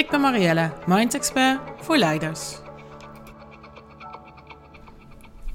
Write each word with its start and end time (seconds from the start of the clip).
Ik 0.00 0.10
ben 0.10 0.20
Marielle, 0.20 0.72
Mind 0.86 1.14
Expert 1.14 1.60
voor 1.76 1.96
leiders. 1.96 2.58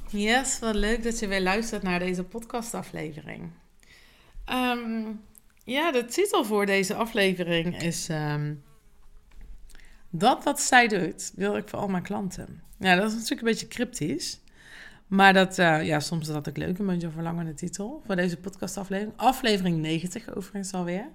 Yes, 0.07 0.59
wat 0.59 0.75
leuk 0.75 1.03
dat 1.03 1.19
je 1.19 1.27
weer 1.27 1.41
luistert 1.41 1.83
naar 1.83 1.99
deze 1.99 2.23
podcastaflevering. 2.23 3.51
Um, 4.49 5.21
ja, 5.63 5.91
de 5.91 6.05
titel 6.05 6.45
voor 6.45 6.65
deze 6.65 6.93
aflevering 6.93 7.81
is 7.81 8.09
um, 8.09 8.63
Dat 10.09 10.43
wat 10.43 10.61
zij 10.61 10.87
doet, 10.87 11.31
wil 11.35 11.57
ik 11.57 11.69
voor 11.69 11.79
al 11.79 11.87
mijn 11.87 12.03
klanten. 12.03 12.63
Ja, 12.79 12.95
dat 12.95 13.07
is 13.07 13.13
natuurlijk 13.13 13.41
een 13.41 13.47
beetje 13.47 13.67
cryptisch. 13.67 14.41
Maar 15.07 15.33
dat, 15.33 15.57
uh, 15.57 15.85
ja, 15.85 15.99
soms 15.99 16.27
is 16.27 16.33
dat 16.33 16.57
leuk, 16.57 16.77
een 16.79 16.85
beetje 16.85 17.07
een 17.07 17.13
verlangende 17.13 17.53
titel 17.53 18.01
voor 18.05 18.15
deze 18.15 18.37
podcastaflevering. 18.37 19.17
Aflevering 19.17 19.77
90 19.77 20.35
overigens 20.35 20.73
alweer. 20.73 21.07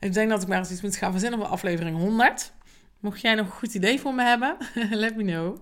Ik 0.00 0.12
denk 0.12 0.30
dat 0.30 0.42
ik 0.42 0.48
maar 0.48 0.58
eens 0.58 0.70
iets 0.70 0.82
moet 0.82 0.96
gaan 0.96 1.10
verzinnen 1.10 1.38
voor 1.38 1.48
aflevering 1.48 1.96
100. 1.96 2.56
Mocht 3.00 3.20
jij 3.20 3.34
nog 3.34 3.46
een 3.46 3.52
goed 3.52 3.74
idee 3.74 4.00
voor 4.00 4.14
me 4.14 4.22
hebben, 4.22 4.56
let 4.90 5.16
me 5.16 5.22
know. 5.22 5.58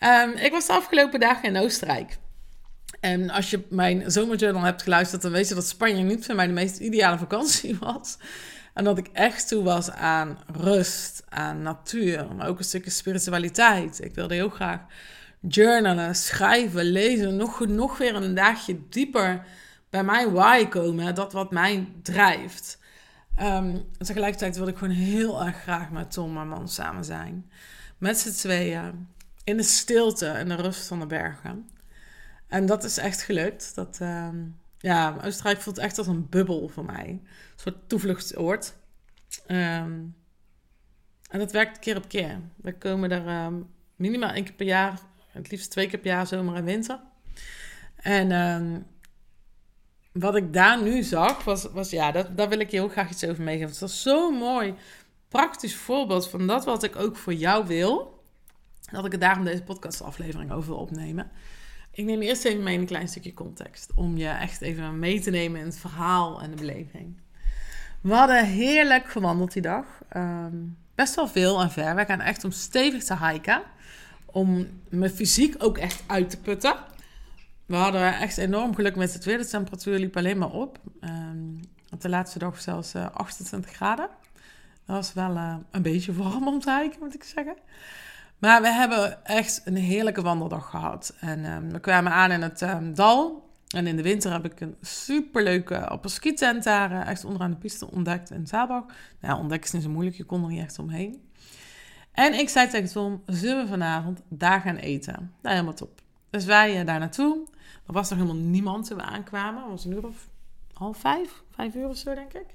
Um, 0.00 0.32
ik 0.32 0.52
was 0.52 0.66
de 0.66 0.72
afgelopen 0.72 1.20
dagen 1.20 1.48
in 1.48 1.56
Oostenrijk. 1.56 2.18
En 3.00 3.30
als 3.30 3.50
je 3.50 3.64
mijn 3.68 4.10
zomerjournal 4.10 4.62
hebt 4.62 4.82
geluisterd, 4.82 5.22
dan 5.22 5.30
weet 5.30 5.48
je 5.48 5.54
dat 5.54 5.66
Spanje 5.66 6.02
niet 6.02 6.26
voor 6.26 6.34
mij 6.34 6.46
de 6.46 6.52
meest 6.52 6.78
ideale 6.78 7.18
vakantie 7.18 7.76
was. 7.80 8.18
En 8.74 8.84
dat 8.84 8.98
ik 8.98 9.08
echt 9.12 9.48
toe 9.48 9.62
was 9.62 9.90
aan 9.90 10.38
rust, 10.60 11.22
aan 11.28 11.62
natuur, 11.62 12.26
maar 12.36 12.48
ook 12.48 12.58
een 12.58 12.64
stukje 12.64 12.90
spiritualiteit. 12.90 14.04
Ik 14.04 14.14
wilde 14.14 14.34
heel 14.34 14.48
graag 14.48 14.80
journalen, 15.40 16.14
schrijven, 16.14 16.84
lezen, 16.84 17.36
nog, 17.36 17.66
nog 17.66 17.98
weer 17.98 18.14
een 18.14 18.34
dagje 18.34 18.78
dieper 18.88 19.44
bij 19.90 20.04
mijn 20.04 20.32
why 20.32 20.66
komen. 20.66 21.14
Dat 21.14 21.32
wat 21.32 21.50
mij 21.50 21.88
drijft. 22.02 22.78
Um, 23.42 23.88
tegelijkertijd 23.98 24.56
wilde 24.56 24.70
ik 24.70 24.76
gewoon 24.76 24.94
heel 24.94 25.44
erg 25.44 25.56
graag 25.56 25.90
met 25.90 26.12
Tom, 26.12 26.32
mijn 26.32 26.48
man, 26.48 26.68
samen 26.68 27.04
zijn. 27.04 27.50
Met 27.98 28.18
z'n 28.18 28.30
tweeën. 28.30 29.08
In 29.44 29.56
de 29.56 29.62
stilte 29.62 30.26
en 30.26 30.48
de 30.48 30.54
rust 30.54 30.86
van 30.86 31.00
de 31.00 31.06
bergen. 31.06 31.68
En 32.48 32.66
dat 32.66 32.84
is 32.84 32.98
echt 32.98 33.22
gelukt. 33.22 33.74
Dat, 33.74 33.98
um, 34.02 34.56
ja, 34.78 35.16
Oostenrijk 35.24 35.60
voelt 35.60 35.78
echt 35.78 35.98
als 35.98 36.06
een 36.06 36.28
bubbel 36.28 36.68
voor 36.68 36.84
mij. 36.84 37.08
Een 37.08 37.26
soort 37.56 37.88
toevluchtsoord. 37.88 38.74
Um, 39.48 40.16
en 41.30 41.38
dat 41.38 41.52
werkt 41.52 41.78
keer 41.78 41.96
op 41.96 42.08
keer. 42.08 42.40
We 42.56 42.78
komen 42.78 43.10
er 43.10 43.52
minimaal 43.96 44.30
één 44.30 44.44
keer 44.44 44.54
per 44.54 44.66
jaar, 44.66 45.00
het 45.32 45.50
liefst 45.50 45.70
twee 45.70 45.88
keer 45.88 45.98
per 45.98 46.10
jaar, 46.10 46.26
zomer 46.26 46.54
en 46.54 46.64
winter. 46.64 47.00
En 47.96 48.30
wat 50.18 50.36
ik 50.36 50.52
daar 50.52 50.82
nu 50.82 51.02
zag, 51.02 51.44
was, 51.44 51.68
was 51.72 51.90
ja, 51.90 52.12
dat, 52.12 52.36
daar 52.36 52.48
wil 52.48 52.60
ik 52.60 52.70
je 52.70 52.76
heel 52.76 52.88
graag 52.88 53.10
iets 53.10 53.24
over 53.24 53.42
meegeven. 53.42 53.70
Het 53.70 53.80
was 53.80 54.02
zo'n 54.02 54.34
mooi, 54.34 54.74
praktisch 55.28 55.76
voorbeeld 55.76 56.28
van 56.28 56.46
dat 56.46 56.64
wat 56.64 56.82
ik 56.82 56.96
ook 56.96 57.16
voor 57.16 57.34
jou 57.34 57.66
wil. 57.66 58.14
Dat 58.90 59.04
ik 59.04 59.12
het 59.12 59.20
daarom 59.20 59.44
deze 59.44 59.62
podcastaflevering 59.62 60.52
over 60.52 60.68
wil 60.68 60.78
opnemen. 60.78 61.30
Ik 61.92 62.04
neem 62.04 62.20
eerst 62.20 62.44
even 62.44 62.62
mee 62.62 62.78
een 62.78 62.86
klein 62.86 63.08
stukje 63.08 63.34
context. 63.34 63.90
Om 63.94 64.16
je 64.16 64.28
echt 64.28 64.60
even 64.60 64.98
mee 64.98 65.20
te 65.20 65.30
nemen 65.30 65.60
in 65.60 65.66
het 65.66 65.78
verhaal 65.78 66.40
en 66.42 66.50
de 66.50 66.56
beleving. 66.56 67.16
We 68.00 68.14
hadden 68.14 68.44
heerlijk 68.44 69.08
gewandeld 69.08 69.52
die 69.52 69.62
dag. 69.62 69.84
Um, 70.16 70.76
best 70.94 71.14
wel 71.14 71.28
veel 71.28 71.60
en 71.60 71.70
ver. 71.70 71.94
We 71.94 72.04
gaan 72.04 72.20
echt 72.20 72.44
om 72.44 72.50
stevig 72.50 73.04
te 73.04 73.26
hiken. 73.26 73.62
Om 74.24 74.68
mijn 74.88 75.10
fysiek 75.10 75.54
ook 75.58 75.78
echt 75.78 76.02
uit 76.06 76.30
te 76.30 76.40
putten. 76.40 76.76
We 77.66 77.76
hadden 77.76 78.18
echt 78.18 78.38
enorm 78.38 78.74
geluk 78.74 78.96
met 78.96 79.12
het 79.12 79.24
weer. 79.24 79.38
De 79.38 79.46
temperatuur 79.46 79.98
liep 79.98 80.16
alleen 80.16 80.38
maar 80.38 80.52
op. 80.52 80.78
Um, 81.00 81.60
op 81.90 82.00
de 82.00 82.08
laatste 82.08 82.38
dag 82.38 82.60
zelfs 82.60 82.94
uh, 82.94 83.10
28 83.12 83.72
graden. 83.72 84.08
Dat 84.84 84.96
was 84.96 85.12
wel 85.12 85.36
uh, 85.36 85.56
een 85.70 85.82
beetje 85.82 86.14
warm 86.14 86.48
om 86.48 86.60
te 86.60 86.78
hiken, 86.80 86.98
moet 87.00 87.14
ik 87.14 87.24
zeggen. 87.24 87.56
Maar 88.38 88.62
we 88.62 88.68
hebben 88.68 89.24
echt 89.24 89.62
een 89.64 89.76
heerlijke 89.76 90.22
wandeldag 90.22 90.70
gehad. 90.70 91.14
En 91.20 91.44
um, 91.44 91.72
we 91.72 91.80
kwamen 91.80 92.12
aan 92.12 92.30
in 92.30 92.42
het 92.42 92.60
um, 92.60 92.94
dal. 92.94 93.50
En 93.66 93.86
in 93.86 93.96
de 93.96 94.02
winter 94.02 94.32
heb 94.32 94.44
ik 94.44 94.60
een 94.60 94.76
superleuke 94.80 95.86
appelskietent 95.86 96.64
daar 96.64 96.92
uh, 96.92 97.08
echt 97.08 97.24
onderaan 97.24 97.50
de 97.50 97.56
piste 97.56 97.90
ontdekt 97.90 98.30
in 98.30 98.46
Zaalbach. 98.46 98.84
Nou, 99.20 99.38
ontdekken 99.38 99.66
is 99.66 99.74
niet 99.74 99.82
zo 99.82 99.90
moeilijk, 99.90 100.16
je 100.16 100.24
kon 100.24 100.42
er 100.42 100.48
niet 100.48 100.62
echt 100.62 100.78
omheen. 100.78 101.30
En 102.12 102.34
ik 102.34 102.48
zei 102.48 102.68
tegen 102.68 102.92
Tom, 102.92 103.22
zullen 103.26 103.62
we 103.62 103.68
vanavond 103.68 104.22
daar 104.28 104.60
gaan 104.60 104.76
eten? 104.76 105.32
Nou, 105.42 105.54
helemaal 105.54 105.74
top. 105.74 106.00
Dus 106.36 106.44
wij 106.44 106.80
uh, 106.80 106.86
daar 106.86 106.98
naartoe. 106.98 107.46
Er 107.86 107.92
was 107.92 108.08
nog 108.10 108.18
helemaal 108.18 108.42
niemand 108.42 108.86
toen 108.86 108.96
we 108.96 109.02
aankwamen. 109.02 109.62
Het 109.62 109.70
was 109.70 109.84
een 109.84 109.92
uur 109.92 110.06
of 110.06 110.28
half 110.72 110.98
vijf, 110.98 111.42
vijf 111.54 111.74
uur 111.74 111.88
of 111.88 111.96
zo, 111.96 112.14
denk 112.14 112.32
ik. 112.32 112.46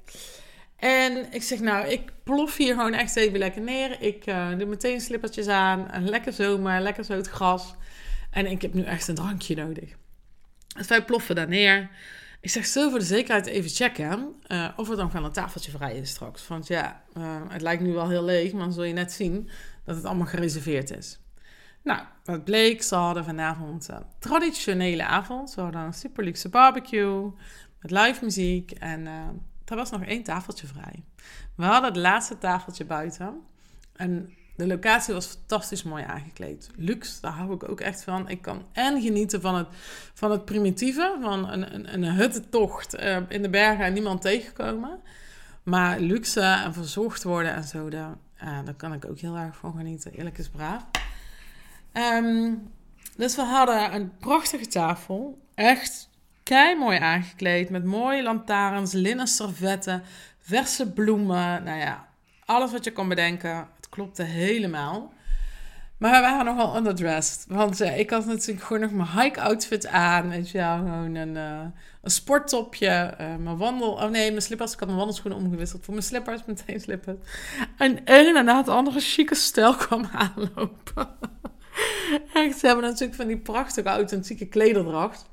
En 0.75 1.34
ik 1.34 1.44
zeg, 1.44 1.59
nou, 1.59 1.88
ik 1.88 2.12
plof 2.24 2.58
hier 2.58 2.74
gewoon 2.74 2.94
echt 2.94 3.16
even 3.16 3.40
lekker 3.40 3.62
neer. 3.62 4.02
Ik 4.02 4.28
uh, 4.28 4.58
doe 4.58 4.68
meteen 4.68 5.02
slippertjes 5.02 5.47
aan. 5.47 5.88
Een 5.92 6.09
lekker 6.09 6.34
zomer, 6.34 6.81
lekker 6.81 7.03
zo 7.03 7.14
het 7.14 7.28
gras. 7.28 7.75
En 8.31 8.46
ik 8.46 8.62
heb 8.62 8.74
nu 8.74 8.84
echt 8.84 9.08
een 9.08 9.16
drankje 9.16 9.56
nodig. 9.56 9.98
Dus 10.75 10.88
wij 10.88 11.06
ploffen 11.06 11.36
daar 11.36 11.48
neer. 11.48 11.90
Ik 12.42 12.50
zeg, 12.50 12.66
zo 12.66 12.90
voor 12.90 13.00
de 13.00 13.06
zekerheid 13.06 13.46
even 13.46 13.69
checken 13.69 14.36
uh, 14.48 14.69
of 14.75 14.90
er 14.90 14.96
dan 14.96 15.12
gaan 15.12 15.25
een 15.25 15.31
tafeltje 15.31 15.72
vrij 15.72 15.98
is 15.98 16.09
straks. 16.09 16.48
Want 16.48 16.68
ja, 16.68 17.03
het 17.50 17.62
lijkt 17.62 17.81
nu 17.81 17.94
wel 17.94 18.09
heel 18.09 18.24
leeg, 18.24 18.52
maar 18.52 18.63
dan 18.63 18.74
zul 18.74 18.84
je 18.84 18.94
net 18.94 19.12
zien 19.12 19.50
dat 19.86 19.96
het 19.96 20.06
allemaal 20.06 20.28
gereserveerd 20.28 20.98
is. 20.98 21.20
Nou, 21.84 22.02
wat 22.24 22.44
bleek, 22.44 22.84
ze 22.84 22.96
hadden 22.96 23.24
vanavond 23.24 23.88
een 23.88 24.03
traditionele 24.19 25.06
avond. 25.06 25.50
Ze 25.50 25.62
hadden 25.62 25.81
een 25.81 25.94
super 25.94 26.24
luxe 26.24 26.50
barbecue 26.50 27.31
met 27.80 27.92
live 27.92 28.24
muziek 28.24 28.72
en 28.72 29.02
uh, 29.02 29.12
er 29.66 29.75
was 29.75 29.92
nog 29.92 30.03
één 30.03 30.24
tafeltje 30.24 30.68
vrij. 30.68 31.03
We 31.56 31.64
hadden 31.64 31.90
het 31.90 32.00
laatste 32.02 32.38
tafeltje 32.38 32.86
buiten 32.86 33.42
en 33.96 34.34
de 34.56 34.68
locatie 34.68 35.14
was 35.14 35.28
fantastisch 35.28 35.84
mooi 35.84 36.03
aangekleed. 36.03 36.69
Luxe, 36.75 37.22
daar 37.22 37.31
hou 37.31 37.53
ik 37.53 37.69
ook 37.69 37.80
echt 37.80 38.03
van. 38.03 38.30
Ik 38.30 38.42
kan 38.42 38.66
en 38.72 39.02
genieten 39.02 39.42
van 39.42 39.56
het, 39.56 39.68
van 40.13 40.31
het 40.31 40.46
primitieve, 40.46 41.18
van 41.22 41.50
een, 41.50 41.75
een, 41.75 41.94
een 41.94 42.16
huttentocht 42.16 43.00
uh, 43.00 43.18
in 43.28 43.42
de 43.42 43.50
bergen 43.50 43.86
en 43.86 43.94
niemand 43.94 44.22
tegenkomen. 44.22 45.00
Maar 45.63 46.00
luxe 46.00 46.42
en 46.42 46.74
verzorgd 46.74 47.24
worden 47.24 47.53
en 47.53 47.63
zo, 47.63 47.90
daar, 47.90 48.18
uh, 48.44 48.59
daar 48.66 48.74
kan 48.74 48.94
ik 48.94 49.06
ook 49.06 49.19
heel 49.19 49.36
erg 49.36 49.58
van 49.58 49.74
genieten. 49.74 50.12
Eerlijk 50.12 50.38
is 50.38 50.50
braaf. 50.50 50.84
Um, 51.94 52.72
dus 53.18 53.35
we 53.35 53.41
hadden 53.41 53.94
een 53.94 54.18
prachtige 54.18 54.68
tafel. 54.68 55.40
Echt 55.56 56.09
kei 56.44 56.75
mooi 56.75 56.97
aangekleed. 56.97 57.69
Met 57.69 57.84
mooie 57.84 58.24
lantaarns, 58.24 58.91
linnen 58.91 59.28
servetten, 59.28 60.03
verse 60.40 60.91
bloemen. 60.91 61.63
Nou 61.63 61.80
ja, 61.80 62.07
alles 62.46 62.72
wat 62.72 62.84
je 62.84 62.91
kon 62.91 63.07
bedenken. 63.07 63.56
Het 63.75 63.90
klopte 63.90 64.24
helemaal. 64.24 65.13
Maar 65.97 66.12
we 66.12 66.19
waren 66.19 66.46
nogal 66.46 66.78
underdressed. 66.78 67.46
Want 67.47 67.80
ik 67.81 68.09
had 68.09 68.25
natuurlijk 68.25 68.66
gewoon 68.66 68.81
nog 68.81 68.91
mijn 68.91 69.24
hike-outfit 69.24 69.88
aan. 69.88 70.30
Weet 70.30 70.50
je 70.50 70.57
wel, 70.57 70.78
gewoon 70.78 71.16
een, 71.16 71.35
uh, 71.35 71.62
een 72.01 72.12
sporttopje. 72.12 73.13
Uh, 73.22 73.35
mijn 73.35 73.57
wandel... 73.57 73.91
Oh 73.91 74.09
nee, 74.09 74.30
mijn 74.30 74.41
slippers. 74.41 74.74
Ik 74.74 74.80
had 74.80 74.88
mijn 74.88 75.00
wandelschoenen 75.00 75.39
omgewisseld 75.39 75.86
voor 75.86 75.94
mijn 75.94 76.06
slippers. 76.06 76.42
Meteen 76.48 76.80
slippers. 76.80 77.18
En 77.77 78.00
een 78.06 78.36
en 78.36 78.45
na 78.45 78.57
het 78.57 78.68
andere 78.68 79.00
chique 79.00 79.36
stijl 79.36 79.75
kwam 79.75 80.06
aanlopen. 80.12 81.07
Echt, 82.33 82.60
ze 82.60 82.66
hebben 82.66 82.83
natuurlijk 82.86 83.16
van 83.16 83.28
die 83.28 83.38
prachtige 83.38 83.89
authentieke 83.89 84.45
klederdracht. 84.45 85.30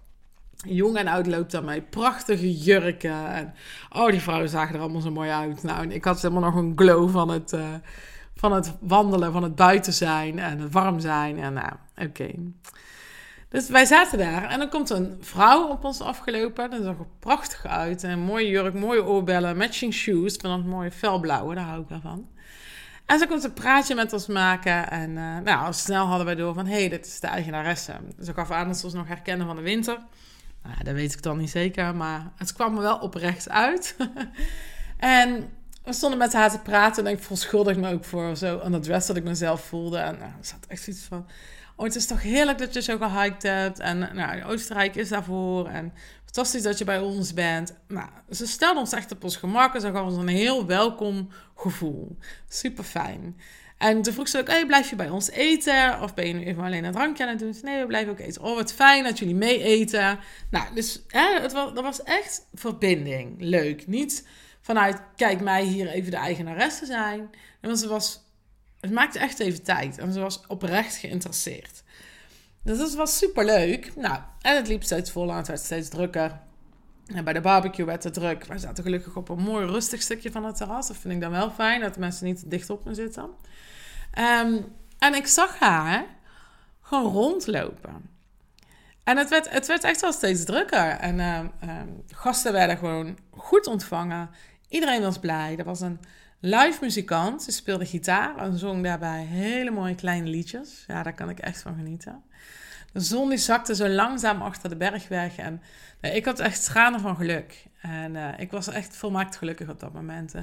Jong 0.67 0.97
en 0.97 1.09
oud 1.09 1.27
loopt 1.27 1.63
mij. 1.63 1.83
Prachtige 1.83 2.59
jurken. 2.59 3.33
En, 3.33 3.55
oh, 3.93 4.11
die 4.11 4.21
vrouwen 4.21 4.49
zagen 4.49 4.75
er 4.75 4.81
allemaal 4.81 5.01
zo 5.01 5.11
mooi 5.11 5.31
uit. 5.31 5.63
Nou, 5.63 5.83
en 5.83 5.93
ik 5.93 6.05
had 6.05 6.23
helemaal 6.23 6.51
nog 6.51 6.55
een 6.55 6.73
glow 6.77 7.11
van 7.11 7.29
het, 7.29 7.53
uh, 7.53 7.75
van 8.35 8.53
het 8.53 8.73
wandelen, 8.81 9.33
van 9.33 9.43
het 9.43 9.55
buiten 9.55 9.93
zijn 9.93 10.39
en 10.39 10.59
het 10.59 10.73
warm 10.73 11.01
zijn. 11.01 11.39
En 11.39 11.53
nou, 11.53 11.73
oké. 11.97 12.31
Dus 13.49 13.69
wij 13.69 13.85
zaten 13.85 14.19
daar 14.19 14.45
en 14.45 14.59
dan 14.59 14.69
komt 14.69 14.91
een 14.91 15.17
vrouw 15.21 15.69
op 15.69 15.85
ons 15.85 16.01
afgelopen. 16.01 16.71
Dat 16.71 16.83
zag 16.83 16.99
er 16.99 17.07
prachtig 17.19 17.67
uit. 17.67 18.03
Een 18.03 18.21
mooie 18.21 18.49
jurk, 18.49 18.75
mooie 18.75 19.05
oorbellen, 19.05 19.57
matching 19.57 19.95
shoes. 19.95 20.37
Van 20.37 20.51
dat 20.51 20.65
mooie 20.65 20.91
felblauwe, 20.91 21.55
daar 21.55 21.65
hou 21.65 21.83
ik 21.83 21.89
wel 21.89 22.01
van. 22.01 22.29
En 23.09 23.19
ze 23.19 23.27
komt 23.27 23.45
een 23.45 23.53
praatje 23.53 23.95
met 23.95 24.13
ons 24.13 24.27
maken. 24.27 24.91
En 24.91 25.11
uh, 25.11 25.39
nou, 25.39 25.73
snel 25.73 26.07
hadden 26.07 26.27
wij 26.27 26.35
door 26.35 26.55
van... 26.55 26.67
hé, 26.67 26.79
hey, 26.79 26.89
dit 26.89 27.07
is 27.07 27.21
de 27.21 27.27
eigenaresse. 27.27 27.93
Dus 28.17 28.29
ik 28.29 28.35
gaf 28.35 28.51
aan 28.51 28.67
dat 28.67 28.77
ze 28.77 28.85
ons 28.85 28.95
nog 28.95 29.09
herkennen 29.09 29.47
van 29.47 29.57
de 29.57 29.63
winter. 29.63 29.99
Nou, 30.63 30.85
dat 30.85 30.95
weet 30.95 31.13
ik 31.13 31.23
dan 31.23 31.39
niet 31.39 31.51
zeker. 31.51 31.95
Maar 31.95 32.31
het 32.37 32.53
kwam 32.53 32.75
me 32.75 32.81
wel 32.81 32.99
oprecht 32.99 33.49
uit. 33.49 33.97
en 34.97 35.51
we 35.85 35.93
stonden 35.93 36.19
met 36.19 36.33
haar 36.33 36.51
te 36.51 36.59
praten 36.59 37.07
en 37.07 37.13
ik 37.13 37.23
verontschuldigde 37.23 37.81
me 37.81 37.93
ook 37.93 38.05
voor 38.05 38.37
zo 38.37 38.61
aan 38.61 38.73
het 38.73 38.83
dress 38.83 39.07
dat 39.07 39.17
ik 39.17 39.25
mezelf 39.25 39.61
voelde. 39.61 39.99
En 39.99 40.19
nou, 40.19 40.31
er 40.31 40.47
zat 40.47 40.67
echt 40.67 40.83
zoiets 40.83 41.03
van, 41.03 41.27
oh, 41.77 41.85
het 41.85 41.95
is 41.95 42.07
toch 42.07 42.23
heerlijk 42.23 42.59
dat 42.59 42.75
je 42.75 42.83
zo 42.83 42.99
gehiked 42.99 43.43
hebt. 43.43 43.79
En 43.79 43.99
nou, 43.99 44.45
Oostenrijk 44.45 44.95
is 44.95 45.09
daarvoor. 45.09 45.67
En 45.69 45.93
fantastisch 46.33 46.63
dat 46.63 46.79
je 46.79 46.85
bij 46.85 46.99
ons 46.99 47.35
bent. 47.35 47.75
Nou, 47.89 48.09
ze 48.31 48.47
stelden 48.47 48.83
ons 48.83 48.93
echt 48.93 49.13
op 49.13 49.25
ons 49.25 49.37
gemak 49.37 49.75
en 49.75 49.81
ze 49.81 49.87
gaven 49.87 50.05
ons 50.05 50.17
een 50.17 50.29
heel 50.29 50.67
welkom 50.67 51.29
gevoel. 51.55 52.17
Super 52.49 52.85
fijn. 52.85 53.37
En 53.79 54.03
toen 54.03 54.13
vroeg 54.13 54.29
ze 54.29 54.39
ook, 54.39 54.67
blijf 54.67 54.91
je 54.91 54.97
bij 54.97 55.09
ons 55.09 55.31
eten? 55.31 56.01
Of 56.03 56.15
ben 56.15 56.27
je 56.27 56.33
nu 56.33 56.45
even 56.45 56.63
alleen 56.63 56.85
een 56.85 56.93
drankje 56.93 57.25
aan 57.25 57.31
het 57.31 57.39
doen? 57.39 57.55
Nee, 57.63 57.81
we 57.81 57.87
blijven 57.87 58.13
ook 58.13 58.19
eten. 58.19 58.43
Oh, 58.43 58.55
wat 58.55 58.73
fijn 58.73 59.05
dat 59.05 59.19
jullie 59.19 59.35
mee 59.35 59.63
eten. 59.63 60.19
Nou, 60.51 60.75
dus 60.75 61.03
hè, 61.09 61.41
het 61.41 61.53
was, 61.53 61.75
dat 61.75 61.85
was 61.85 62.03
echt 62.03 62.47
verbinding. 62.55 63.35
Leuk. 63.39 63.87
Niet 63.87 64.27
vanuit, 64.61 65.01
kijk 65.17 65.41
mij 65.41 65.65
hier 65.65 65.89
even 65.89 66.11
de 66.11 66.17
eigenaresse 66.17 66.87
zijn. 66.87 67.31
Want 67.61 67.79
ze 67.79 67.89
was, 67.89 68.21
het 68.81 68.91
maakte 68.91 69.19
echt 69.19 69.39
even 69.39 69.63
tijd. 69.63 69.99
En 69.99 70.13
ze 70.13 70.21
was 70.21 70.41
oprecht 70.47 70.97
geïnteresseerd. 70.97 71.83
Dus 72.63 72.79
dat 72.79 72.95
was 72.95 73.19
super 73.19 73.45
leuk. 73.45 73.97
Nou, 73.97 74.19
en 74.41 74.57
het 74.57 74.69
liep 74.69 74.83
steeds 74.83 75.11
vol 75.11 75.31
en 75.31 75.37
het 75.37 75.47
werd 75.47 75.61
steeds 75.61 75.89
drukker. 75.89 76.41
En 77.07 77.25
bij 77.25 77.33
de 77.33 77.41
barbecue 77.41 77.87
werd 77.87 78.05
het 78.05 78.15
druk. 78.15 78.45
We 78.45 78.59
zaten 78.59 78.85
gelukkig 78.85 79.17
op 79.17 79.29
een 79.29 79.43
mooi 79.43 79.67
rustig 79.67 80.03
stukje 80.03 80.31
van 80.31 80.45
het 80.45 80.57
terras. 80.57 80.89
Dat 80.89 80.97
vind 80.97 81.15
ik 81.15 81.21
dan 81.21 81.31
wel 81.31 81.51
fijn, 81.51 81.81
dat 81.81 81.97
mensen 81.97 82.27
niet 82.27 82.51
dicht 82.51 82.71
op 82.71 82.85
me 82.85 82.95
zitten. 82.95 83.31
Um, 84.19 84.65
en 84.99 85.15
ik 85.15 85.27
zag 85.27 85.59
haar 85.59 86.05
gewoon 86.81 87.13
rondlopen. 87.13 88.11
En 89.05 89.17
het 89.17 89.29
werd, 89.29 89.51
het 89.51 89.67
werd 89.67 89.85
echt 89.85 90.01
wel 90.01 90.13
steeds 90.13 90.45
drukker. 90.45 90.91
En 90.91 91.19
uh, 91.19 91.41
gasten 92.11 92.53
werden 92.53 92.77
gewoon 92.77 93.19
goed 93.31 93.67
ontvangen. 93.67 94.31
Iedereen 94.69 95.03
was 95.03 95.19
blij. 95.19 95.57
Er 95.59 95.65
was 95.65 95.81
een 95.81 96.01
live 96.41 96.79
muzikant. 96.81 97.43
Ze 97.43 97.53
speelde 97.53 97.87
gitaar 97.87 98.37
en 98.37 98.59
zong 98.59 98.83
daarbij 98.83 99.25
hele 99.25 99.71
mooie 99.71 99.95
kleine 99.95 100.29
liedjes. 100.29 100.85
Ja, 100.87 101.03
daar 101.03 101.15
kan 101.15 101.31
ik 101.31 101.39
echt 101.39 101.63
van 101.63 101.75
genieten. 101.75 102.23
De 102.93 103.01
zon 103.01 103.29
die 103.29 103.39
zakte 103.39 103.75
zo 103.75 103.89
langzaam 103.89 104.43
achter 104.43 104.69
de 104.69 104.77
berg 104.77 105.09
weg. 105.09 105.37
En 105.37 105.63
nee, 106.01 106.13
ik 106.13 106.25
had 106.25 106.39
echt 106.39 106.65
tranen 106.65 107.01
van 107.01 107.17
geluk. 107.17 107.67
En 107.81 108.15
uh, 108.15 108.29
ik 108.39 108.51
was 108.51 108.69
echt 108.69 108.97
volmaakt 108.97 109.37
gelukkig 109.37 109.69
op 109.69 109.81
dat 109.81 109.93
moment. 109.93 110.35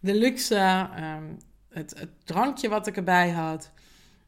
De 0.00 0.14
luxe, 0.14 0.88
um, 0.98 1.38
het, 1.70 1.98
het, 1.98 2.10
drankje 2.24 2.68
wat 2.68 2.86
ik 2.86 2.96
erbij 2.96 3.30
had. 3.30 3.70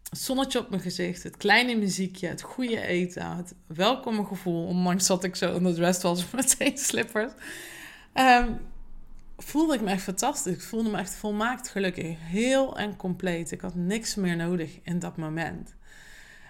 Het 0.08 0.19
zonnetje 0.20 0.58
op 0.58 0.70
mijn 0.70 0.82
gezicht. 0.82 1.23
Het 1.23 1.37
kleine 1.37 1.75
muziekje. 1.75 2.29
Het 2.29 2.43
goede 2.43 2.81
eten. 2.81 3.37
Het 3.37 3.55
welkome 3.67 4.25
gevoel. 4.25 4.67
Ondanks 4.67 5.06
dat 5.06 5.25
ik 5.25 5.37
zo 5.37 5.55
onder 5.55 5.75
rest 5.75 6.03
was 6.03 6.31
met 6.31 6.56
slippers. 6.75 7.32
Um, 8.15 8.61
voelde 9.43 9.75
ik 9.75 9.81
me 9.81 9.91
echt 9.91 10.03
fantastisch. 10.03 10.55
Ik 10.55 10.61
voelde 10.61 10.91
me 10.91 10.99
echt 10.99 11.15
volmaakt 11.15 11.69
gelukkig. 11.69 12.17
Heel 12.21 12.79
en 12.79 12.97
compleet. 12.97 13.50
Ik 13.50 13.61
had 13.61 13.75
niks 13.75 14.15
meer 14.15 14.37
nodig 14.37 14.79
in 14.83 14.99
dat 14.99 15.17
moment. 15.17 15.75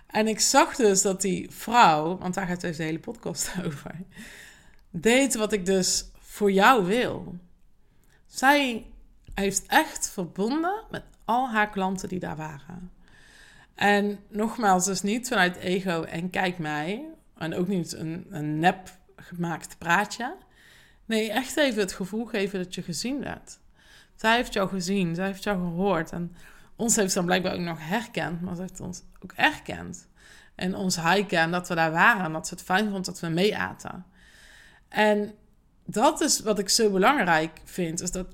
En 0.07 0.29
ik 0.29 0.41
zag 0.41 0.77
dus 0.77 1.03
dat 1.03 1.21
die 1.21 1.51
vrouw, 1.51 2.19
want 2.19 2.35
daar 2.35 2.47
gaat 2.47 2.61
deze 2.61 2.83
hele 2.83 2.99
podcast 2.99 3.53
over, 3.65 3.95
deed 4.91 5.35
wat 5.35 5.53
ik 5.53 5.67
dus 5.67 6.05
voor 6.19 6.53
jou 6.53 6.87
wil. 6.87 7.35
Zij 8.27 8.87
heeft 9.35 9.67
echt 9.67 10.11
verbonden 10.11 10.85
met 10.91 11.03
al 11.25 11.51
haar 11.51 11.71
klanten 11.71 12.09
die 12.09 12.19
daar 12.19 12.37
waren. 12.37 12.91
En 13.75 14.19
nogmaals, 14.29 14.85
dus 14.85 15.03
niet 15.03 15.29
vanuit 15.29 15.57
ego 15.57 16.03
en 16.03 16.31
kijk 16.31 16.59
mij. 16.59 17.09
En 17.37 17.55
ook 17.55 17.69
niet 17.69 17.93
een, 17.93 18.27
een 18.31 18.59
nep 18.59 18.91
gemaakt 19.17 19.79
praatje. 19.79 20.37
Nee, 21.05 21.31
echt 21.31 21.57
even 21.57 21.81
het 21.81 21.93
gevoel 21.93 22.25
geven 22.25 22.59
dat 22.59 22.75
je 22.75 22.83
gezien 22.83 23.21
werd. 23.21 23.59
Zij 24.17 24.37
heeft 24.37 24.53
jou 24.53 24.69
gezien, 24.69 25.15
zij 25.15 25.27
heeft 25.27 25.43
jou 25.43 25.59
gehoord. 25.59 26.13
En 26.13 26.37
ons 26.77 26.97
heeft 26.97 27.09
ze 27.09 27.15
dan 27.15 27.25
blijkbaar 27.25 27.53
ook 27.53 27.61
nog 27.61 27.79
herkend, 27.81 28.41
maar 28.41 28.55
ze 28.55 28.61
heeft 28.61 28.81
ons 28.81 29.03
ook 29.21 29.33
erkend. 29.33 30.09
En 30.55 30.75
ons 30.75 31.03
hiken 31.03 31.39
en 31.39 31.51
dat 31.51 31.69
we 31.69 31.75
daar 31.75 31.93
waren 31.93 32.25
en 32.25 32.33
dat 32.33 32.47
ze 32.47 32.55
het 32.55 32.63
fijn 32.63 32.91
vond 32.91 33.05
dat 33.05 33.21
we 33.21 33.29
mee 33.29 33.57
aten. 33.57 34.05
En 34.89 35.35
dat 35.85 36.21
is 36.21 36.41
wat 36.41 36.59
ik 36.59 36.69
zo 36.69 36.91
belangrijk 36.91 37.61
vind, 37.65 38.01
is 38.01 38.11
dat 38.11 38.27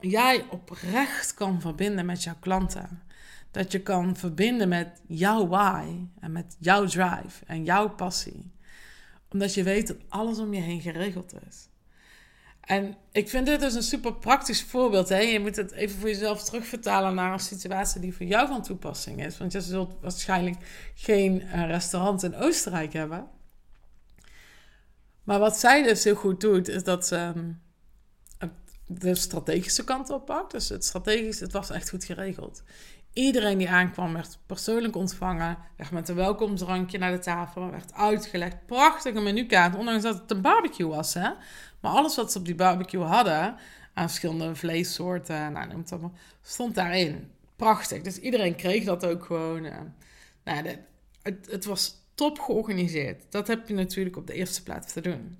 jij 0.00 0.44
oprecht 0.50 1.34
kan 1.34 1.60
verbinden 1.60 2.06
met 2.06 2.22
jouw 2.22 2.36
klanten. 2.40 3.02
Dat 3.50 3.72
je 3.72 3.80
kan 3.80 4.16
verbinden 4.16 4.68
met 4.68 5.00
jouw 5.06 5.46
why 5.46 6.06
en 6.20 6.32
met 6.32 6.56
jouw 6.58 6.86
drive 6.86 7.44
en 7.46 7.64
jouw 7.64 7.88
passie. 7.88 8.50
Omdat 9.32 9.54
je 9.54 9.62
weet 9.62 9.86
dat 9.86 9.96
alles 10.08 10.38
om 10.38 10.54
je 10.54 10.60
heen 10.60 10.80
geregeld 10.80 11.32
is. 11.48 11.68
En 12.60 12.96
ik 13.12 13.28
vind 13.28 13.46
dit 13.46 13.60
dus 13.60 13.74
een 13.74 13.82
super 13.82 14.14
praktisch 14.14 14.62
voorbeeld. 14.62 15.08
Hè? 15.08 15.18
Je 15.18 15.40
moet 15.40 15.56
het 15.56 15.72
even 15.72 15.98
voor 15.98 16.08
jezelf 16.08 16.44
terugvertalen 16.44 17.14
naar 17.14 17.32
een 17.32 17.38
situatie 17.38 18.00
die 18.00 18.14
voor 18.14 18.26
jou 18.26 18.48
van 18.48 18.62
toepassing 18.62 19.24
is. 19.24 19.38
Want 19.38 19.52
je 19.52 19.60
zult 19.60 19.92
waarschijnlijk 20.00 20.56
geen 20.94 21.42
uh, 21.42 21.66
restaurant 21.66 22.22
in 22.22 22.36
Oostenrijk 22.36 22.92
hebben. 22.92 23.26
Maar 25.24 25.38
wat 25.38 25.58
zij 25.58 25.82
dus 25.82 26.04
heel 26.04 26.14
goed 26.14 26.40
doet, 26.40 26.68
is 26.68 26.84
dat 26.84 27.06
ze 27.06 27.16
um, 27.16 27.60
de 28.86 29.14
strategische 29.14 29.84
kant 29.84 30.10
oppakt. 30.10 30.50
Dus 30.50 30.68
het 30.68 30.84
strategisch, 30.84 31.40
het 31.40 31.52
was 31.52 31.70
echt 31.70 31.88
goed 31.90 32.04
geregeld. 32.04 32.62
Iedereen 33.18 33.58
die 33.58 33.70
aankwam 33.70 34.12
werd 34.12 34.38
persoonlijk 34.46 34.96
ontvangen. 34.96 35.58
Werd 35.76 35.90
met 35.90 36.08
een 36.08 36.14
welkomdrankje 36.14 36.98
naar 36.98 37.10
de 37.10 37.18
tafel. 37.18 37.70
Werd 37.70 37.94
uitgelegd. 37.94 38.66
Prachtige 38.66 39.20
menukaart. 39.20 39.76
Ondanks 39.76 40.02
dat 40.02 40.20
het 40.20 40.30
een 40.30 40.40
barbecue 40.40 40.86
was. 40.86 41.14
Hè? 41.14 41.30
Maar 41.80 41.92
alles 41.92 42.16
wat 42.16 42.32
ze 42.32 42.38
op 42.38 42.44
die 42.44 42.54
barbecue 42.54 43.02
hadden. 43.02 43.56
Aan 43.94 44.08
verschillende 44.08 44.54
vleessoorten. 44.54 45.52
Nou, 45.52 45.68
noem 45.68 45.78
het 45.78 45.92
allemaal. 45.92 46.12
Stond 46.42 46.74
daarin. 46.74 47.30
Prachtig. 47.56 48.02
Dus 48.02 48.18
iedereen 48.18 48.56
kreeg 48.56 48.84
dat 48.84 49.06
ook 49.06 49.24
gewoon. 49.24 49.64
Uh, 49.64 49.76
nou, 50.44 50.66
het, 51.22 51.48
het 51.50 51.64
was 51.64 51.94
top 52.14 52.38
georganiseerd. 52.38 53.24
Dat 53.30 53.46
heb 53.46 53.68
je 53.68 53.74
natuurlijk 53.74 54.16
op 54.16 54.26
de 54.26 54.34
eerste 54.34 54.62
plaats 54.62 54.92
te 54.92 55.00
doen. 55.00 55.38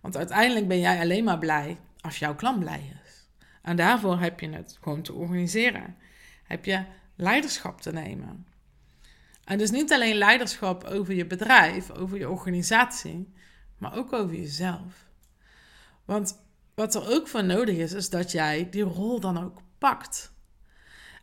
Want 0.00 0.16
uiteindelijk 0.16 0.68
ben 0.68 0.80
jij 0.80 1.00
alleen 1.00 1.24
maar 1.24 1.38
blij 1.38 1.76
als 2.00 2.18
jouw 2.18 2.34
klant 2.34 2.58
blij 2.58 2.92
is. 3.04 3.28
En 3.62 3.76
daarvoor 3.76 4.20
heb 4.20 4.40
je 4.40 4.50
het 4.50 4.78
gewoon 4.82 5.02
te 5.02 5.12
organiseren. 5.12 5.96
Heb 6.44 6.64
je 6.64 6.84
leiderschap 7.18 7.80
te 7.80 7.92
nemen. 7.92 8.46
En 9.44 9.58
dus 9.58 9.70
niet 9.70 9.92
alleen 9.92 10.16
leiderschap 10.16 10.84
over 10.84 11.14
je 11.14 11.26
bedrijf, 11.26 11.90
over 11.90 12.18
je 12.18 12.28
organisatie, 12.28 13.32
maar 13.78 13.96
ook 13.96 14.12
over 14.12 14.36
jezelf. 14.36 15.06
Want 16.04 16.38
wat 16.74 16.94
er 16.94 17.08
ook 17.10 17.28
voor 17.28 17.44
nodig 17.44 17.76
is, 17.76 17.92
is 17.92 18.10
dat 18.10 18.30
jij 18.30 18.68
die 18.70 18.82
rol 18.82 19.20
dan 19.20 19.44
ook 19.44 19.58
pakt. 19.78 20.32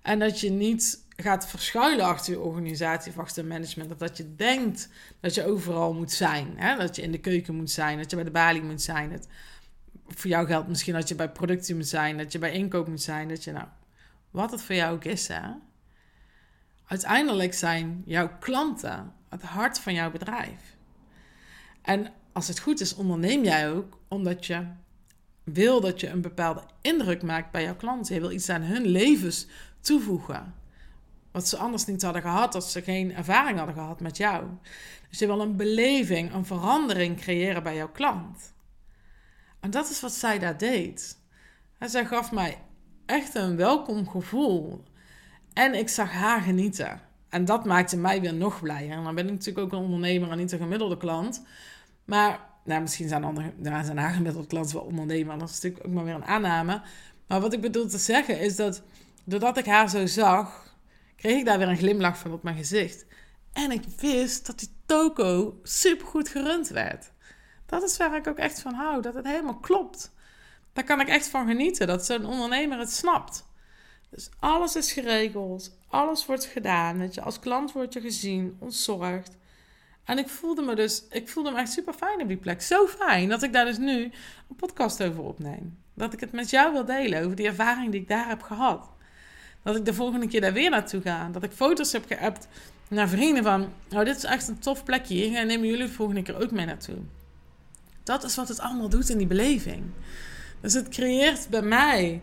En 0.01 0.19
dat 0.19 0.39
je 0.39 0.49
niet 0.49 1.03
gaat 1.15 1.47
verschuilen 1.47 2.05
achter 2.05 2.33
je 2.33 2.39
organisatie 2.39 3.11
of 3.11 3.19
achter 3.19 3.45
management. 3.45 3.91
Of 3.91 3.97
dat 3.97 4.17
je 4.17 4.35
denkt 4.35 4.89
dat 5.19 5.33
je 5.33 5.45
overal 5.45 5.93
moet 5.93 6.11
zijn. 6.11 6.53
Hè? 6.55 6.77
Dat 6.77 6.95
je 6.95 7.01
in 7.01 7.11
de 7.11 7.19
keuken 7.19 7.55
moet 7.55 7.71
zijn, 7.71 7.97
dat 7.97 8.09
je 8.09 8.15
bij 8.15 8.25
de 8.25 8.31
balie 8.31 8.61
moet 8.61 8.81
zijn. 8.81 9.11
Dat 9.11 9.27
voor 10.07 10.29
jou 10.29 10.47
geldt 10.47 10.67
misschien 10.67 10.93
dat 10.93 11.07
je 11.07 11.15
bij 11.15 11.31
productie 11.31 11.75
moet 11.75 11.87
zijn, 11.87 12.17
dat 12.17 12.31
je 12.31 12.39
bij 12.39 12.51
inkoop 12.51 12.87
moet 12.87 13.01
zijn. 13.01 13.27
Dat 13.27 13.43
je 13.43 13.51
nou, 13.51 13.67
wat 14.31 14.51
het 14.51 14.61
voor 14.61 14.75
jou 14.75 14.95
ook 14.95 15.03
is, 15.03 15.27
hè? 15.27 15.41
Uiteindelijk 16.87 17.53
zijn 17.53 18.03
jouw 18.05 18.37
klanten 18.39 19.13
het 19.29 19.41
hart 19.41 19.79
van 19.79 19.93
jouw 19.93 20.11
bedrijf. 20.11 20.77
En 21.81 22.13
als 22.33 22.47
het 22.47 22.59
goed 22.59 22.79
is, 22.79 22.95
onderneem 22.95 23.43
jij 23.43 23.71
ook 23.71 23.99
omdat 24.07 24.45
je 24.45 24.67
wil 25.43 25.81
dat 25.81 25.99
je 25.99 26.09
een 26.09 26.21
bepaalde 26.21 26.63
indruk 26.81 27.21
maakt 27.21 27.51
bij 27.51 27.63
jouw 27.63 27.75
klanten. 27.75 28.15
Je 28.15 28.21
wil 28.21 28.31
iets 28.31 28.49
aan 28.49 28.61
hun 28.61 28.85
levens 28.85 29.47
toevoegen. 29.79 30.53
Wat 31.31 31.47
ze 31.47 31.57
anders 31.57 31.85
niet 31.85 32.01
hadden 32.01 32.21
gehad 32.21 32.55
als 32.55 32.71
ze 32.71 32.81
geen 32.81 33.15
ervaring 33.15 33.57
hadden 33.57 33.75
gehad 33.75 33.99
met 33.99 34.17
jou. 34.17 34.45
Dus 35.09 35.19
je 35.19 35.25
wil 35.25 35.41
een 35.41 35.55
beleving, 35.55 36.33
een 36.33 36.45
verandering 36.45 37.17
creëren 37.17 37.63
bij 37.63 37.75
jouw 37.75 37.91
klant. 37.91 38.53
En 39.59 39.71
dat 39.71 39.89
is 39.89 40.01
wat 40.01 40.11
zij 40.11 40.39
daar 40.39 40.57
deed. 40.57 41.17
En 41.77 41.89
zij 41.89 42.05
gaf 42.05 42.31
mij 42.31 42.57
echt 43.05 43.35
een 43.35 43.55
welkom 43.55 44.09
gevoel. 44.09 44.83
En 45.55 45.73
ik 45.73 45.89
zag 45.89 46.11
haar 46.11 46.41
genieten. 46.41 47.01
En 47.29 47.45
dat 47.45 47.65
maakte 47.65 47.97
mij 47.97 48.21
weer 48.21 48.33
nog 48.33 48.61
blijer. 48.61 48.97
En 48.97 49.03
dan 49.03 49.15
ben 49.15 49.25
ik 49.25 49.31
natuurlijk 49.31 49.65
ook 49.65 49.71
een 49.71 49.85
ondernemer 49.85 50.31
en 50.31 50.37
niet 50.37 50.51
een 50.51 50.59
gemiddelde 50.59 50.97
klant. 50.97 51.45
Maar 52.05 52.39
nou, 52.63 52.81
misschien 52.81 53.07
zijn, 53.07 53.23
andere, 53.23 53.53
nou, 53.55 53.85
zijn 53.85 53.97
haar 53.97 54.13
gemiddelde 54.13 54.47
klanten 54.47 54.75
wel 54.75 54.85
ondernemer. 54.85 55.37
Dat 55.37 55.49
is 55.49 55.55
natuurlijk 55.55 55.87
ook 55.87 55.93
maar 55.93 56.03
weer 56.03 56.13
een 56.13 56.25
aanname. 56.25 56.81
Maar 57.27 57.41
wat 57.41 57.53
ik 57.53 57.61
bedoel 57.61 57.87
te 57.87 57.97
zeggen 57.97 58.39
is 58.39 58.55
dat 58.55 58.81
doordat 59.23 59.57
ik 59.57 59.65
haar 59.65 59.89
zo 59.89 60.05
zag, 60.05 60.75
kreeg 61.15 61.39
ik 61.39 61.45
daar 61.45 61.57
weer 61.57 61.67
een 61.67 61.77
glimlach 61.77 62.17
van 62.17 62.33
op 62.33 62.43
mijn 62.43 62.55
gezicht. 62.55 63.05
En 63.53 63.71
ik 63.71 63.83
wist 63.99 64.45
dat 64.45 64.59
die 64.59 64.69
toko 64.85 65.59
supergoed 65.63 66.29
gerund 66.29 66.67
werd. 66.67 67.11
Dat 67.65 67.83
is 67.83 67.97
waar 67.97 68.15
ik 68.15 68.27
ook 68.27 68.37
echt 68.37 68.61
van 68.61 68.73
hou, 68.73 69.01
dat 69.01 69.13
het 69.13 69.25
helemaal 69.25 69.59
klopt. 69.59 70.13
Daar 70.73 70.83
kan 70.83 71.01
ik 71.01 71.07
echt 71.07 71.27
van 71.27 71.47
genieten, 71.47 71.87
dat 71.87 72.05
zo'n 72.05 72.25
ondernemer 72.25 72.79
het 72.79 72.91
snapt. 72.91 73.45
Dus 74.15 74.29
alles 74.39 74.75
is 74.75 74.91
geregeld, 74.91 75.77
alles 75.87 76.25
wordt 76.25 76.45
gedaan. 76.45 76.99
Dat 76.99 77.13
je 77.13 77.21
als 77.21 77.39
klant 77.39 77.71
wordt 77.71 77.93
je 77.93 78.01
gezien, 78.01 78.55
ontzorgd. 78.59 79.37
En 80.03 80.17
ik 80.17 80.27
voelde 80.27 80.61
me 80.61 80.75
dus, 80.75 81.03
ik 81.09 81.29
voelde 81.29 81.51
me 81.51 81.57
echt 81.57 81.71
super 81.71 81.93
fijn 81.93 82.21
op 82.21 82.27
die 82.27 82.37
plek. 82.37 82.61
Zo 82.61 82.87
fijn 82.87 83.29
dat 83.29 83.43
ik 83.43 83.53
daar 83.53 83.65
dus 83.65 83.77
nu 83.77 84.03
een 84.49 84.55
podcast 84.55 85.03
over 85.03 85.23
opneem. 85.23 85.77
Dat 85.93 86.13
ik 86.13 86.19
het 86.19 86.31
met 86.31 86.49
jou 86.49 86.71
wil 86.71 86.85
delen 86.85 87.23
over 87.23 87.35
die 87.35 87.47
ervaring 87.47 87.91
die 87.91 88.01
ik 88.01 88.07
daar 88.07 88.27
heb 88.27 88.41
gehad. 88.41 88.89
Dat 89.63 89.75
ik 89.75 89.85
de 89.85 89.93
volgende 89.93 90.27
keer 90.27 90.41
daar 90.41 90.53
weer 90.53 90.69
naartoe 90.69 91.01
ga. 91.01 91.29
Dat 91.31 91.43
ik 91.43 91.51
foto's 91.51 91.91
heb 91.91 92.05
geappt 92.07 92.47
naar 92.87 93.09
vrienden 93.09 93.43
van... 93.43 93.69
Oh, 93.91 94.05
dit 94.05 94.15
is 94.15 94.23
echt 94.23 94.47
een 94.47 94.59
tof 94.59 94.83
plekje. 94.83 95.15
Hier 95.15 95.45
nemen 95.45 95.67
jullie 95.67 95.85
de 95.85 95.93
volgende 95.93 96.21
keer 96.21 96.41
ook 96.41 96.51
mee 96.51 96.65
naartoe. 96.65 96.97
Dat 98.03 98.23
is 98.23 98.35
wat 98.35 98.47
het 98.47 98.59
allemaal 98.59 98.89
doet 98.89 99.09
in 99.09 99.17
die 99.17 99.27
beleving. 99.27 99.83
Dus 100.61 100.73
het 100.73 100.89
creëert 100.89 101.49
bij 101.49 101.61
mij 101.61 102.21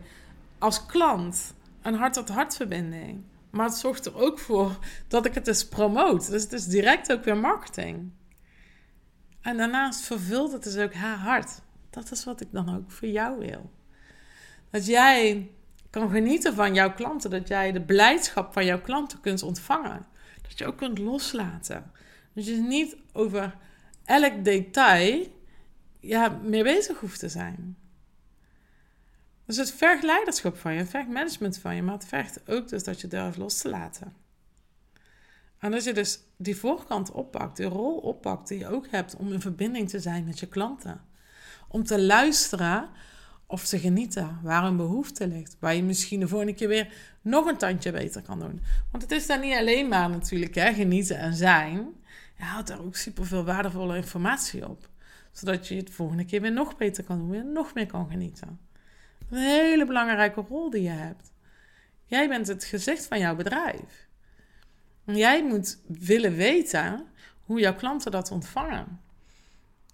als 0.59 0.87
klant 0.87 1.55
een 1.83 1.95
hart-tot-hart 1.95 2.57
verbinding. 2.57 3.25
Maar 3.51 3.67
het 3.67 3.75
zorgt 3.75 4.07
er 4.07 4.17
ook 4.17 4.39
voor 4.39 4.79
dat 5.09 5.27
ik 5.27 5.35
het 5.35 5.45
dus 5.45 5.69
promoot. 5.69 6.31
Dus 6.31 6.43
het 6.43 6.53
is 6.53 6.67
direct 6.67 7.12
ook 7.12 7.25
weer 7.25 7.37
marketing. 7.37 8.11
En 9.41 9.57
daarnaast 9.57 10.01
vervult 10.01 10.53
het 10.53 10.62
dus 10.62 10.77
ook 10.77 10.95
haar 10.95 11.17
hart. 11.17 11.61
Dat 11.91 12.11
is 12.11 12.25
wat 12.25 12.41
ik 12.41 12.49
dan 12.51 12.77
ook 12.77 12.91
voor 12.91 13.09
jou 13.09 13.39
wil. 13.39 13.71
Dat 14.71 14.87
jij 14.87 15.51
kan 15.91 16.11
genieten 16.11 16.55
van 16.55 16.75
jouw 16.75 16.95
klanten. 16.95 17.31
Dat 17.31 17.49
jij 17.49 17.73
de 17.73 17.83
blijdschap 17.83 18.53
van 18.53 18.65
jouw 18.65 18.81
klanten 18.81 19.21
kunt 19.21 19.43
ontvangen. 19.43 20.07
Dat 20.43 20.59
je 20.59 20.67
ook 20.67 20.77
kunt 20.77 20.99
loslaten. 20.99 21.91
Dat 22.35 22.47
je 22.47 22.57
niet 22.57 22.97
over 23.12 23.57
elk 24.05 24.45
detail 24.45 25.27
ja, 26.01 26.29
mee 26.43 26.62
bezig 26.62 26.99
hoeft 27.01 27.19
te 27.19 27.29
zijn. 27.29 27.77
Dus 29.47 29.57
het 29.57 29.73
vergt 29.73 30.03
leiderschap 30.03 30.57
van 30.57 30.73
je, 30.73 30.79
het 30.79 30.91
vergt 30.91 31.09
management 31.09 31.59
van 31.59 31.75
je, 31.75 31.83
maar 31.83 31.95
het 31.95 32.07
vergt 32.07 32.49
ook 32.49 32.69
dus 32.69 32.85
dat 32.85 33.01
je 33.01 33.09
durft 33.09 33.37
los 33.37 33.61
te 33.61 33.69
laten. 33.69 34.15
En 35.59 35.71
dat 35.71 35.85
je 35.85 35.93
dus 35.93 36.21
die 36.37 36.57
voorkant 36.57 37.11
oppakt, 37.11 37.57
die 37.57 37.67
rol 37.67 37.97
oppakt 37.97 38.49
die 38.49 38.59
je 38.59 38.69
ook 38.69 38.87
hebt 38.91 39.17
om 39.17 39.33
in 39.33 39.41
verbinding 39.41 39.89
te 39.89 40.01
zijn 40.01 40.25
met 40.25 40.41
je 40.41 40.47
klanten. 40.47 41.01
Om 41.69 41.85
te 41.85 42.01
luisteren 42.01 42.89
of 43.47 43.67
te 43.67 43.79
genieten 43.79 44.39
waar 44.43 44.65
een 44.65 44.77
behoefte 44.77 45.27
ligt. 45.27 45.57
Waar 45.59 45.75
je 45.75 45.83
misschien 45.83 46.21
de 46.21 46.29
volgende 46.29 46.55
keer 46.55 46.69
weer 46.69 46.93
nog 47.21 47.47
een 47.47 47.57
tandje 47.57 47.93
beter 47.93 48.23
kan 48.23 48.39
doen. 48.39 48.61
Want 48.91 49.03
het 49.03 49.13
is 49.13 49.27
daar 49.27 49.39
niet 49.39 49.57
alleen 49.57 49.89
maar 49.89 50.11
natuurlijk 50.11 50.55
hè, 50.55 50.75
genieten 50.75 51.19
en 51.19 51.35
zijn. 51.35 51.77
Je 52.37 52.43
haalt 52.43 52.67
daar 52.67 52.81
ook 52.81 52.97
superveel 52.97 53.45
waardevolle 53.45 53.97
informatie 53.97 54.69
op. 54.69 54.89
Zodat 55.33 55.69
je 55.69 55.77
het 55.77 55.91
volgende 55.91 56.25
keer 56.25 56.41
weer 56.41 56.53
nog 56.53 56.77
beter 56.77 57.05
kan 57.05 57.19
doen, 57.19 57.31
weer 57.31 57.45
nog 57.45 57.75
meer 57.75 57.87
kan 57.87 58.11
genieten. 58.11 58.59
Een 59.33 59.39
hele 59.39 59.87
belangrijke 59.87 60.41
rol 60.41 60.71
die 60.71 60.83
je 60.83 60.89
hebt. 60.89 61.33
Jij 62.05 62.29
bent 62.29 62.47
het 62.47 62.65
gezicht 62.65 63.07
van 63.07 63.19
jouw 63.19 63.37
bedrijf. 63.37 64.09
Jij 65.05 65.45
moet 65.45 65.79
willen 65.87 66.35
weten 66.35 67.07
hoe 67.41 67.61
jouw 67.61 67.75
klanten 67.75 68.11
dat 68.11 68.31
ontvangen. 68.31 69.01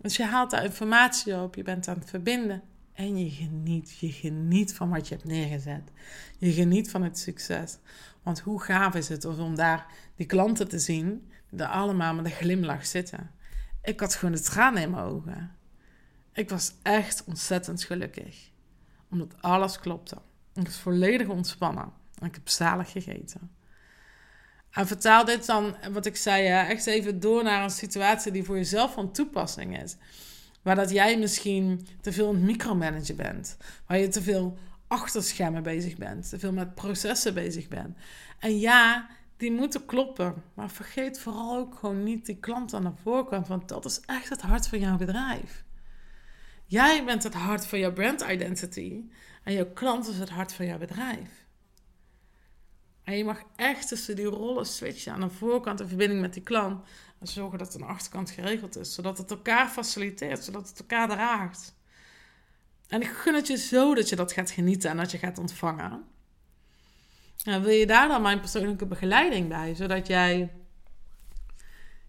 Dus 0.00 0.16
je 0.16 0.24
haalt 0.24 0.50
daar 0.50 0.64
informatie 0.64 1.40
op, 1.40 1.54
je 1.54 1.62
bent 1.62 1.88
aan 1.88 1.98
het 1.98 2.10
verbinden 2.10 2.62
en 2.92 3.18
je 3.18 3.30
geniet. 3.30 3.98
Je 3.98 4.12
geniet 4.12 4.74
van 4.74 4.88
wat 4.90 5.08
je 5.08 5.14
hebt 5.14 5.26
neergezet. 5.26 5.90
Je 6.38 6.52
geniet 6.52 6.90
van 6.90 7.02
het 7.02 7.18
succes. 7.18 7.78
Want 8.22 8.40
hoe 8.40 8.62
gaaf 8.62 8.94
is 8.94 9.08
het 9.08 9.24
om 9.24 9.54
daar 9.54 9.86
die 10.16 10.26
klanten 10.26 10.68
te 10.68 10.78
zien 10.78 11.30
die 11.50 11.64
allemaal 11.64 12.14
met 12.14 12.24
een 12.24 12.30
glimlach 12.30 12.86
zitten. 12.86 13.30
Ik 13.82 14.00
had 14.00 14.14
gewoon 14.14 14.34
de 14.34 14.40
tranen 14.40 14.82
in 14.82 14.90
mijn 14.90 15.04
ogen. 15.04 15.56
Ik 16.32 16.50
was 16.50 16.74
echt 16.82 17.24
ontzettend 17.24 17.84
gelukkig. 17.84 18.47
Omdat 19.10 19.34
alles 19.40 19.78
klopte. 19.78 20.16
Ik 20.54 20.64
was 20.64 20.76
volledig 20.76 21.28
ontspannen. 21.28 21.92
En 22.18 22.26
ik 22.26 22.34
heb 22.34 22.48
zalig 22.48 22.90
gegeten. 22.90 23.50
En 24.70 24.86
vertaal 24.86 25.24
dit 25.24 25.46
dan, 25.46 25.76
wat 25.92 26.06
ik 26.06 26.16
zei, 26.16 26.46
echt 26.46 26.86
even 26.86 27.20
door 27.20 27.42
naar 27.42 27.62
een 27.62 27.70
situatie 27.70 28.32
die 28.32 28.44
voor 28.44 28.56
jezelf 28.56 28.92
van 28.92 29.12
toepassing 29.12 29.82
is. 29.82 29.96
Waar 30.62 30.76
dat 30.76 30.90
jij 30.90 31.18
misschien 31.18 31.86
te 32.00 32.12
veel 32.12 32.28
een 32.28 32.44
micromanager 32.44 33.16
bent. 33.16 33.56
Waar 33.86 33.98
je 33.98 34.08
te 34.08 34.22
veel 34.22 34.58
achter 34.86 35.22
schermen 35.22 35.62
bezig 35.62 35.96
bent. 35.96 36.28
Te 36.28 36.38
veel 36.38 36.52
met 36.52 36.74
processen 36.74 37.34
bezig 37.34 37.68
bent. 37.68 37.96
En 38.38 38.58
ja, 38.58 39.08
die 39.36 39.52
moeten 39.52 39.86
kloppen. 39.86 40.34
Maar 40.54 40.70
vergeet 40.70 41.20
vooral 41.20 41.56
ook 41.56 41.74
gewoon 41.74 42.02
niet 42.02 42.26
die 42.26 42.36
klant 42.36 42.74
aan 42.74 42.84
de 42.84 42.92
voorkant. 43.02 43.48
Want 43.48 43.68
dat 43.68 43.84
is 43.84 44.00
echt 44.00 44.28
het 44.28 44.40
hart 44.40 44.68
van 44.68 44.78
jouw 44.78 44.96
bedrijf. 44.96 45.64
Jij 46.68 47.04
bent 47.04 47.22
het 47.22 47.34
hart 47.34 47.66
van 47.66 47.78
jouw 47.78 47.92
brand 47.92 48.20
identity. 48.22 49.04
En 49.44 49.52
jouw 49.52 49.72
klant 49.72 50.08
is 50.08 50.18
het 50.18 50.28
hart 50.28 50.52
van 50.52 50.66
jouw 50.66 50.78
bedrijf. 50.78 51.46
En 53.02 53.16
je 53.16 53.24
mag 53.24 53.42
echt 53.56 53.88
tussen 53.88 54.16
die 54.16 54.24
rollen 54.24 54.66
switchen 54.66 55.12
aan 55.12 55.20
de 55.20 55.30
voorkant 55.30 55.80
in 55.80 55.88
verbinding 55.88 56.20
met 56.20 56.32
die 56.32 56.42
klant. 56.42 56.84
En 57.18 57.26
zorgen 57.26 57.58
dat 57.58 57.72
het 57.72 57.82
de 57.82 57.86
achterkant 57.86 58.30
geregeld 58.30 58.76
is. 58.76 58.94
Zodat 58.94 59.18
het 59.18 59.30
elkaar 59.30 59.68
faciliteert, 59.68 60.44
zodat 60.44 60.68
het 60.68 60.78
elkaar 60.78 61.08
draagt. 61.08 61.74
En 62.88 63.00
ik 63.00 63.08
gun 63.08 63.34
het 63.34 63.46
je 63.46 63.56
zo 63.56 63.94
dat 63.94 64.08
je 64.08 64.16
dat 64.16 64.32
gaat 64.32 64.50
genieten 64.50 64.90
en 64.90 64.96
dat 64.96 65.10
je 65.10 65.18
gaat 65.18 65.38
ontvangen. 65.38 66.04
Nou, 67.44 67.62
wil 67.62 67.72
je 67.72 67.86
daar 67.86 68.08
dan 68.08 68.22
mijn 68.22 68.40
persoonlijke 68.40 68.86
begeleiding 68.86 69.48
bij? 69.48 69.74
Zodat 69.74 70.06
jij 70.06 70.52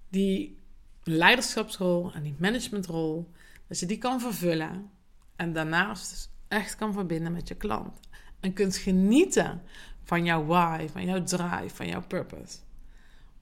die 0.09 0.59
leiderschapsrol 1.03 2.11
en 2.13 2.23
die 2.23 2.35
managementrol, 2.37 3.31
dat 3.69 3.79
je 3.79 3.85
die 3.85 3.97
kan 3.97 4.19
vervullen. 4.19 4.89
En 5.35 5.53
daarnaast 5.53 6.31
echt 6.47 6.75
kan 6.75 6.93
verbinden 6.93 7.31
met 7.31 7.47
je 7.47 7.55
klant. 7.55 7.99
En 8.39 8.53
kunt 8.53 8.75
genieten 8.75 9.61
van 10.03 10.25
jouw 10.25 10.45
why, 10.45 10.87
van 10.91 11.05
jouw 11.05 11.23
drive, 11.23 11.75
van 11.75 11.87
jouw 11.87 12.03
purpose. 12.07 12.57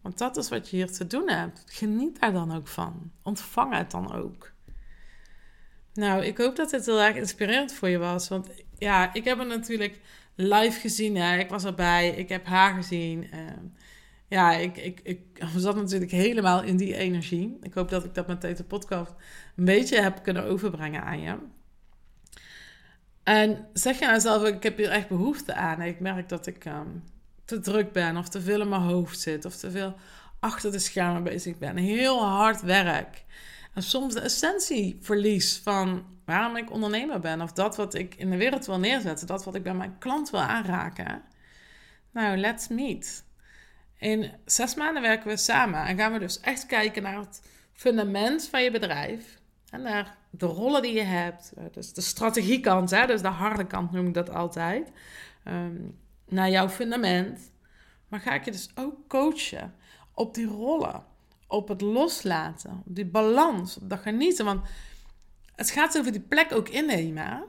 Want 0.02 0.18
dat 0.18 0.38
is 0.38 0.50
wat 0.50 0.70
je 0.70 0.76
hier 0.76 0.92
te 0.92 1.08
doen 1.08 1.30
hebt. 1.30 1.64
Geniet 1.66 2.20
daar 2.20 2.32
dan 2.32 2.56
ook 2.56 2.68
van. 2.68 3.12
Ontvang 3.24 3.76
het 3.76 3.92
dan 3.92 4.14
ook. 4.14 4.52
Nou, 5.94 6.24
ik 6.24 6.38
hoop 6.38 6.56
dat 6.56 6.70
dit 6.70 6.86
heel 6.86 7.02
erg 7.02 7.16
inspirerend 7.16 7.74
voor 7.74 7.90
je 7.90 7.98
was. 7.98 8.28
Want 8.28 8.50
ja, 8.78 9.14
ik 9.14 9.24
heb 9.24 9.40
het 9.40 9.48
natuurlijk 9.48 10.00
live 10.36 10.80
gezien. 10.80 11.16
Hè. 11.16 11.38
Ik 11.38 11.50
was 11.50 11.64
erbij. 11.64 12.10
Ik 12.10 12.30
heb 12.30 12.46
haar 12.46 12.74
gezien. 12.74 13.24
Uh, 13.24 13.40
ja, 14.28 14.54
ik, 14.54 14.78
ik, 14.78 15.00
ik 15.04 15.20
zat 15.56 15.76
natuurlijk 15.76 16.12
helemaal 16.12 16.64
in 16.64 16.78
die 16.78 16.96
energie. 16.96 17.58
Ik 17.62 17.74
hoop 17.74 17.90
dat 17.90 18.04
ik 18.04 18.14
dat 18.14 18.28
met 18.28 18.42
deze 18.42 18.64
podcast 18.64 19.14
een 19.56 19.66
beetje 19.66 20.02
heb 20.02 20.24
kunnen 20.24 20.44
overbrengen 20.44 21.04
aan 21.04 21.20
je. 21.20 21.38
En 23.24 23.68
zeg 23.74 24.00
je 24.00 24.06
nou 24.06 24.20
zelf, 24.20 24.44
ik 24.44 24.64
heb 24.64 24.78
hier 24.78 24.90
echt 24.90 25.08
behoefte 25.08 25.54
aan. 25.54 25.82
Ik 25.82 26.00
merk 26.00 26.30
dat 26.30 26.48
ik 26.48 26.66
um, 26.66 27.04
te 27.46 27.60
druk 27.60 27.92
ben 27.92 28.18
of 28.18 28.30
te 28.30 28.42
veel 28.42 28.62
in 28.62 28.70
mijn 28.70 28.82
hoofd 28.82 29.20
zit 29.20 29.46
of 29.46 29.56
te 29.56 29.72
veel 29.72 29.96
achter 30.40 30.72
de 30.72 30.80
schermen 30.80 31.24
bezig 31.24 31.58
ben. 31.58 31.78
Heel 31.78 32.26
hard 32.26 32.62
werk. 32.62 33.26
En 33.74 33.84
soms 33.84 34.14
de 34.14 34.20
essentie 34.20 34.98
verlies 35.02 35.58
van 35.64 36.06
waarom 36.26 36.56
ik 36.56 36.72
ondernemer 36.72 37.20
ben 37.20 37.42
of 37.42 37.52
dat 37.52 37.76
wat 37.76 37.94
ik 37.94 38.16
in 38.16 38.30
de 38.30 38.38
wereld 38.38 38.66
wil 38.66 38.80
neerzetten, 38.80 39.28
dat 39.28 39.44
wat 39.44 39.56
ik 39.56 39.64
bij 39.64 39.74
mijn 39.74 39.98
klant 39.98 40.30
wil 40.30 40.40
aanraken. 40.40 41.22
Nou, 42.12 42.38
let's 42.38 42.68
meet. 42.68 43.26
In 43.98 44.32
zes 44.46 44.76
maanden 44.76 45.02
werken 45.02 45.28
we 45.28 45.38
samen 45.38 45.86
en 45.86 45.98
gaan 45.98 46.14
we 46.14 46.20
dus 46.20 46.40
echt 46.40 46.66
kijken 46.66 47.04
naar 47.04 47.18
het 47.18 47.42
fundament 47.74 48.48
van 48.48 48.64
je 48.64 48.72
bedrijf 48.72 49.40
en 49.70 49.82
naar 49.82 50.18
de 50.30 50.46
rollen 50.46 50.82
die 50.82 50.94
je 50.94 51.04
hebt. 51.04 51.54
Eh, 51.58 51.64
dus 51.72 51.94
de 51.94 52.02
strategiekant, 52.02 52.90
hè, 52.90 53.06
dus 53.06 53.22
de 53.22 53.28
harde 53.28 53.68
kant 53.68 53.92
noem 53.92 54.08
ik 54.08 54.14
dat 54.14 54.30
altijd. 54.30 54.92
Um, 55.48 55.98
naar 56.28 56.50
jouw 56.50 56.70
fundament. 56.70 57.52
Maar 58.08 58.20
ga 58.20 58.34
ik 58.34 58.46
je 58.46 58.52
dus 58.52 58.70
ook 58.76 59.08
coachen 59.08 59.76
op 60.14 60.34
die 60.34 60.46
rollen. 60.46 61.04
Op 61.48 61.68
het 61.68 61.82
loslaten. 61.82 62.84
Op 62.86 62.96
die 62.96 63.06
balans. 63.06 63.78
Op 63.78 63.90
dat 63.90 64.00
genieten. 64.00 64.46
Want 64.46 64.68
het 65.56 65.70
gaat 65.70 65.98
over 65.98 66.12
die 66.12 66.22
plek 66.22 66.52
ook 66.52 66.70
innemen. 66.70 67.46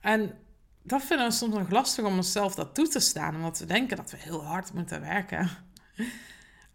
En 0.00 0.38
dat 0.82 1.02
vinden 1.02 1.26
we 1.26 1.32
soms 1.32 1.54
nog 1.54 1.70
lastig 1.70 2.04
om 2.04 2.16
onszelf 2.16 2.54
dat 2.54 2.74
toe 2.74 2.88
te 2.88 3.00
staan. 3.00 3.34
Omdat 3.34 3.58
we 3.58 3.66
denken 3.66 3.96
dat 3.96 4.10
we 4.10 4.16
heel 4.16 4.44
hard 4.44 4.72
moeten 4.72 5.00
werken. 5.00 5.48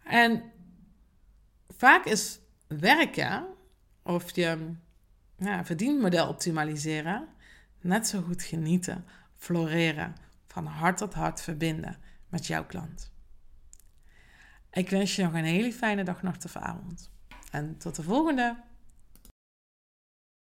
En 0.03 0.43
vaak 1.77 2.05
is 2.05 2.39
werken 2.67 3.45
of 4.03 4.35
je 4.35 4.73
ja, 5.37 5.65
verdienmodel 5.65 6.27
optimaliseren, 6.27 7.27
net 7.81 8.07
zo 8.07 8.21
goed 8.21 8.43
genieten, 8.43 9.05
floreren, 9.37 10.15
van 10.47 10.65
hart 10.65 10.97
tot 10.97 11.13
hart 11.13 11.41
verbinden 11.41 11.97
met 12.29 12.47
jouw 12.47 12.65
klant. 12.65 13.11
Ik 14.71 14.89
wens 14.89 15.15
je 15.15 15.23
nog 15.23 15.33
een 15.33 15.43
hele 15.43 15.73
fijne 15.73 16.03
dag, 16.03 16.21
nacht 16.21 16.45
of 16.45 16.55
avond. 16.55 17.09
En 17.51 17.77
tot 17.77 17.95
de 17.95 18.03
volgende! 18.03 18.55